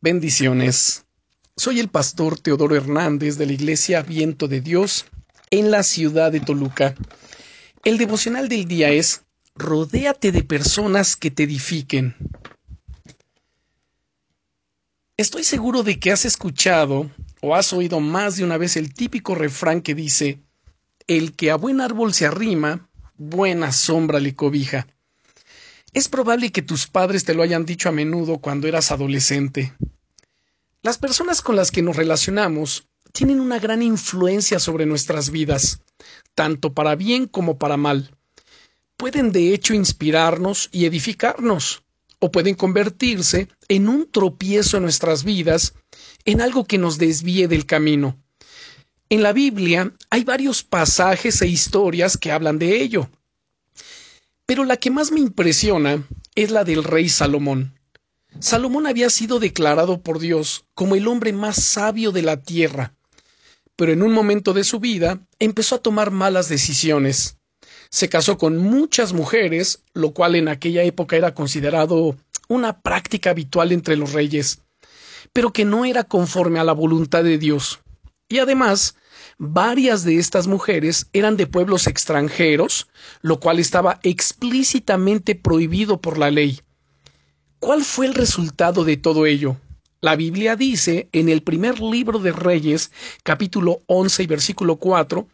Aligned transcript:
Bendiciones. 0.00 1.06
Soy 1.56 1.80
el 1.80 1.88
pastor 1.88 2.38
Teodoro 2.38 2.76
Hernández 2.76 3.36
de 3.36 3.46
la 3.46 3.52
Iglesia 3.52 4.00
Viento 4.02 4.46
de 4.46 4.60
Dios 4.60 5.06
en 5.50 5.72
la 5.72 5.82
ciudad 5.82 6.30
de 6.30 6.38
Toluca. 6.38 6.94
El 7.82 7.98
devocional 7.98 8.48
del 8.48 8.68
día 8.68 8.90
es 8.90 9.24
Rodéate 9.56 10.30
de 10.30 10.44
personas 10.44 11.16
que 11.16 11.32
te 11.32 11.42
edifiquen. 11.42 12.14
Estoy 15.16 15.42
seguro 15.42 15.82
de 15.82 15.98
que 15.98 16.12
has 16.12 16.24
escuchado 16.24 17.10
o 17.40 17.56
has 17.56 17.72
oído 17.72 17.98
más 17.98 18.36
de 18.36 18.44
una 18.44 18.56
vez 18.56 18.76
el 18.76 18.94
típico 18.94 19.34
refrán 19.34 19.80
que 19.82 19.96
dice 19.96 20.38
El 21.08 21.34
que 21.34 21.50
a 21.50 21.56
buen 21.56 21.80
árbol 21.80 22.14
se 22.14 22.24
arrima, 22.24 22.88
buena 23.16 23.72
sombra 23.72 24.20
le 24.20 24.36
cobija. 24.36 24.86
Es 25.92 26.08
probable 26.08 26.52
que 26.52 26.62
tus 26.62 26.86
padres 26.86 27.24
te 27.24 27.34
lo 27.34 27.42
hayan 27.42 27.64
dicho 27.64 27.88
a 27.88 27.92
menudo 27.92 28.38
cuando 28.38 28.68
eras 28.68 28.90
adolescente. 28.90 29.72
Las 30.82 30.98
personas 30.98 31.42
con 31.42 31.56
las 31.56 31.70
que 31.70 31.82
nos 31.82 31.96
relacionamos 31.96 32.88
tienen 33.12 33.40
una 33.40 33.58
gran 33.58 33.82
influencia 33.82 34.58
sobre 34.58 34.86
nuestras 34.86 35.30
vidas, 35.30 35.80
tanto 36.34 36.72
para 36.74 36.94
bien 36.94 37.26
como 37.26 37.58
para 37.58 37.76
mal. 37.76 38.14
Pueden 38.96 39.32
de 39.32 39.54
hecho 39.54 39.74
inspirarnos 39.74 40.68
y 40.72 40.84
edificarnos, 40.84 41.82
o 42.20 42.30
pueden 42.30 42.54
convertirse 42.54 43.48
en 43.68 43.88
un 43.88 44.10
tropiezo 44.10 44.76
en 44.76 44.82
nuestras 44.84 45.24
vidas, 45.24 45.74
en 46.24 46.40
algo 46.40 46.64
que 46.64 46.78
nos 46.78 46.98
desvíe 46.98 47.48
del 47.48 47.64
camino. 47.64 48.18
En 49.08 49.22
la 49.22 49.32
Biblia 49.32 49.92
hay 50.10 50.24
varios 50.24 50.62
pasajes 50.62 51.40
e 51.40 51.46
historias 51.46 52.16
que 52.18 52.30
hablan 52.30 52.58
de 52.58 52.82
ello. 52.82 53.08
Pero 54.48 54.64
la 54.64 54.78
que 54.78 54.90
más 54.90 55.12
me 55.12 55.20
impresiona 55.20 56.08
es 56.34 56.50
la 56.50 56.64
del 56.64 56.82
rey 56.82 57.10
Salomón. 57.10 57.78
Salomón 58.40 58.86
había 58.86 59.10
sido 59.10 59.40
declarado 59.40 60.00
por 60.00 60.18
Dios 60.18 60.64
como 60.72 60.94
el 60.94 61.06
hombre 61.06 61.34
más 61.34 61.62
sabio 61.62 62.12
de 62.12 62.22
la 62.22 62.40
tierra, 62.40 62.94
pero 63.76 63.92
en 63.92 64.02
un 64.02 64.10
momento 64.10 64.54
de 64.54 64.64
su 64.64 64.80
vida 64.80 65.20
empezó 65.38 65.74
a 65.74 65.82
tomar 65.82 66.12
malas 66.12 66.48
decisiones. 66.48 67.36
Se 67.90 68.08
casó 68.08 68.38
con 68.38 68.56
muchas 68.56 69.12
mujeres, 69.12 69.82
lo 69.92 70.14
cual 70.14 70.34
en 70.34 70.48
aquella 70.48 70.82
época 70.82 71.16
era 71.16 71.34
considerado 71.34 72.16
una 72.48 72.80
práctica 72.80 73.28
habitual 73.28 73.70
entre 73.70 73.96
los 73.96 74.14
reyes, 74.14 74.62
pero 75.34 75.52
que 75.52 75.66
no 75.66 75.84
era 75.84 76.04
conforme 76.04 76.58
a 76.58 76.64
la 76.64 76.72
voluntad 76.72 77.22
de 77.22 77.36
Dios. 77.36 77.80
Y 78.30 78.38
además, 78.38 78.94
Varias 79.38 80.04
de 80.04 80.18
estas 80.18 80.46
mujeres 80.46 81.08
eran 81.12 81.36
de 81.36 81.46
pueblos 81.46 81.86
extranjeros, 81.86 82.88
lo 83.22 83.38
cual 83.38 83.58
estaba 83.58 84.00
explícitamente 84.02 85.34
prohibido 85.34 86.00
por 86.00 86.18
la 86.18 86.30
ley. 86.30 86.60
¿Cuál 87.60 87.84
fue 87.84 88.06
el 88.06 88.14
resultado 88.14 88.84
de 88.84 88.96
todo 88.96 89.26
ello? 89.26 89.56
La 90.00 90.16
Biblia 90.16 90.54
dice 90.56 91.08
en 91.12 91.28
el 91.28 91.42
primer 91.42 91.80
libro 91.80 92.18
de 92.20 92.32
Reyes, 92.32 92.92
capítulo 93.22 93.82
11 93.86 94.22
y 94.22 94.26
versículo 94.26 94.76
4, 94.76 95.26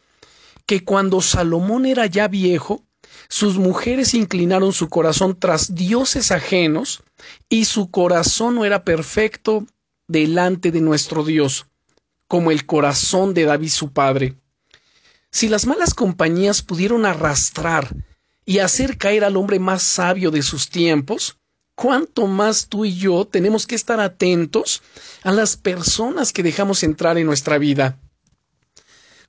que 0.66 0.84
cuando 0.84 1.20
Salomón 1.20 1.84
era 1.84 2.06
ya 2.06 2.28
viejo, 2.28 2.82
sus 3.28 3.56
mujeres 3.58 4.14
inclinaron 4.14 4.72
su 4.72 4.88
corazón 4.88 5.38
tras 5.38 5.74
dioses 5.74 6.30
ajenos, 6.30 7.02
y 7.48 7.66
su 7.66 7.90
corazón 7.90 8.54
no 8.54 8.64
era 8.64 8.84
perfecto 8.84 9.66
delante 10.08 10.70
de 10.70 10.80
nuestro 10.80 11.24
Dios 11.24 11.66
como 12.34 12.50
el 12.50 12.66
corazón 12.66 13.32
de 13.32 13.44
David 13.44 13.68
su 13.68 13.92
padre. 13.92 14.34
Si 15.30 15.46
las 15.46 15.66
malas 15.66 15.94
compañías 15.94 16.62
pudieron 16.62 17.06
arrastrar 17.06 17.94
y 18.44 18.58
hacer 18.58 18.98
caer 18.98 19.22
al 19.22 19.36
hombre 19.36 19.60
más 19.60 19.84
sabio 19.84 20.32
de 20.32 20.42
sus 20.42 20.68
tiempos, 20.68 21.36
cuánto 21.76 22.26
más 22.26 22.66
tú 22.66 22.84
y 22.84 22.96
yo 22.96 23.24
tenemos 23.24 23.68
que 23.68 23.76
estar 23.76 24.00
atentos 24.00 24.82
a 25.22 25.30
las 25.30 25.56
personas 25.56 26.32
que 26.32 26.42
dejamos 26.42 26.82
entrar 26.82 27.18
en 27.18 27.26
nuestra 27.26 27.56
vida. 27.56 28.00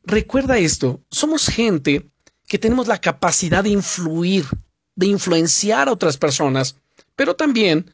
Recuerda 0.04 0.58
esto, 0.58 1.00
somos 1.12 1.46
gente 1.46 2.10
que 2.48 2.58
tenemos 2.58 2.88
la 2.88 3.00
capacidad 3.00 3.64
de 3.64 3.70
influir, 3.70 4.48
de 4.96 5.06
influenciar 5.06 5.90
a 5.90 5.92
otras 5.92 6.18
personas, 6.18 6.76
pero 7.16 7.36
también 7.36 7.94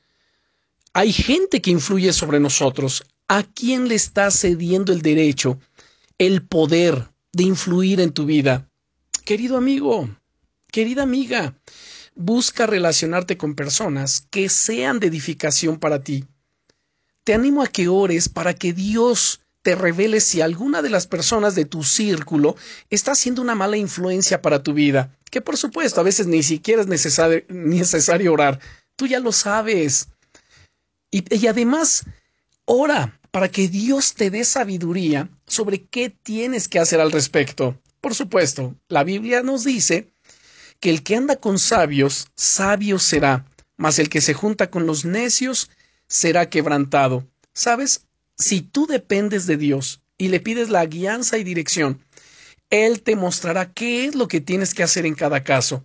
hay 0.93 1.11
gente 1.11 1.61
que 1.61 1.71
influye 1.71 2.13
sobre 2.13 2.39
nosotros, 2.39 3.03
¿A 3.33 3.43
quién 3.43 3.87
le 3.87 3.95
estás 3.95 4.37
cediendo 4.37 4.91
el 4.91 5.01
derecho, 5.01 5.57
el 6.17 6.45
poder 6.45 7.07
de 7.31 7.43
influir 7.43 8.01
en 8.01 8.11
tu 8.11 8.25
vida? 8.25 8.69
Querido 9.23 9.55
amigo, 9.55 10.09
querida 10.69 11.03
amiga, 11.03 11.55
busca 12.13 12.67
relacionarte 12.67 13.37
con 13.37 13.55
personas 13.55 14.27
que 14.31 14.49
sean 14.49 14.99
de 14.99 15.07
edificación 15.07 15.79
para 15.79 16.03
ti. 16.03 16.25
Te 17.23 17.33
animo 17.33 17.63
a 17.63 17.67
que 17.67 17.87
ores 17.87 18.27
para 18.27 18.53
que 18.53 18.73
Dios 18.73 19.39
te 19.61 19.75
revele 19.75 20.19
si 20.19 20.41
alguna 20.41 20.81
de 20.81 20.89
las 20.89 21.07
personas 21.07 21.55
de 21.55 21.63
tu 21.63 21.85
círculo 21.85 22.57
está 22.89 23.15
siendo 23.15 23.41
una 23.41 23.55
mala 23.55 23.77
influencia 23.77 24.41
para 24.41 24.61
tu 24.61 24.73
vida. 24.73 25.17
Que 25.29 25.39
por 25.39 25.55
supuesto 25.55 26.01
a 26.01 26.03
veces 26.03 26.27
ni 26.27 26.43
siquiera 26.43 26.81
es 26.81 26.87
necesario, 26.87 27.45
necesario 27.47 28.33
orar. 28.33 28.59
Tú 28.97 29.07
ya 29.07 29.21
lo 29.21 29.31
sabes. 29.31 30.09
Y, 31.11 31.23
y 31.33 31.47
además, 31.47 32.03
ora 32.73 33.19
para 33.31 33.49
que 33.49 33.67
Dios 33.67 34.13
te 34.13 34.29
dé 34.29 34.45
sabiduría 34.45 35.29
sobre 35.45 35.83
qué 35.83 36.09
tienes 36.09 36.69
que 36.69 36.79
hacer 36.79 37.01
al 37.01 37.11
respecto. 37.11 37.77
Por 37.99 38.15
supuesto, 38.15 38.75
la 38.87 39.03
Biblia 39.03 39.43
nos 39.43 39.65
dice 39.65 40.13
que 40.79 40.89
el 40.89 41.03
que 41.03 41.17
anda 41.17 41.35
con 41.35 41.59
sabios, 41.59 42.29
sabio 42.37 42.97
será, 42.97 43.45
mas 43.75 43.99
el 43.99 44.07
que 44.07 44.21
se 44.21 44.33
junta 44.33 44.69
con 44.69 44.85
los 44.85 45.03
necios 45.03 45.69
será 46.07 46.49
quebrantado. 46.49 47.27
¿Sabes? 47.53 48.05
Si 48.37 48.61
tú 48.61 48.87
dependes 48.87 49.47
de 49.47 49.57
Dios 49.57 50.01
y 50.17 50.29
le 50.29 50.39
pides 50.39 50.69
la 50.69 50.85
guianza 50.85 51.37
y 51.37 51.43
dirección, 51.43 52.01
Él 52.69 53.01
te 53.01 53.17
mostrará 53.17 53.73
qué 53.73 54.05
es 54.05 54.15
lo 54.15 54.29
que 54.29 54.39
tienes 54.39 54.73
que 54.73 54.83
hacer 54.83 55.05
en 55.05 55.15
cada 55.15 55.43
caso, 55.43 55.83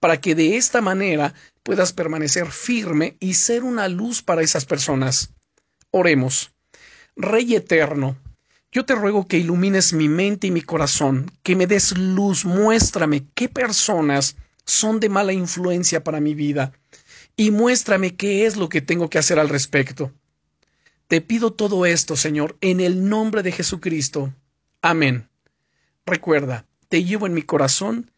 para 0.00 0.20
que 0.20 0.34
de 0.34 0.56
esta 0.56 0.80
manera 0.80 1.32
puedas 1.62 1.92
permanecer 1.92 2.50
firme 2.50 3.16
y 3.20 3.34
ser 3.34 3.62
una 3.62 3.86
luz 3.86 4.20
para 4.20 4.42
esas 4.42 4.64
personas. 4.64 5.30
Oremos. 5.96 6.50
Rey 7.14 7.54
eterno, 7.54 8.16
yo 8.72 8.84
te 8.84 8.96
ruego 8.96 9.28
que 9.28 9.38
ilumines 9.38 9.92
mi 9.92 10.08
mente 10.08 10.48
y 10.48 10.50
mi 10.50 10.60
corazón, 10.60 11.30
que 11.44 11.54
me 11.54 11.68
des 11.68 11.96
luz, 11.96 12.44
muéstrame 12.44 13.28
qué 13.36 13.48
personas 13.48 14.34
son 14.64 14.98
de 14.98 15.08
mala 15.08 15.32
influencia 15.32 16.02
para 16.02 16.18
mi 16.18 16.34
vida 16.34 16.72
y 17.36 17.52
muéstrame 17.52 18.16
qué 18.16 18.44
es 18.44 18.56
lo 18.56 18.68
que 18.68 18.82
tengo 18.82 19.08
que 19.08 19.18
hacer 19.18 19.38
al 19.38 19.48
respecto. 19.48 20.10
Te 21.06 21.20
pido 21.20 21.52
todo 21.52 21.86
esto, 21.86 22.16
Señor, 22.16 22.56
en 22.60 22.80
el 22.80 23.08
nombre 23.08 23.44
de 23.44 23.52
Jesucristo. 23.52 24.34
Amén. 24.82 25.28
Recuerda, 26.04 26.66
te 26.88 27.04
llevo 27.04 27.28
en 27.28 27.34
mi 27.34 27.42
corazón 27.42 28.10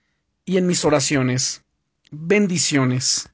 y 0.46 0.56
en 0.56 0.66
mis 0.66 0.82
oraciones. 0.86 1.62
Bendiciones. 2.10 3.28